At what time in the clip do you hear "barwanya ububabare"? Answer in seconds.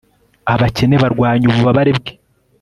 1.03-1.91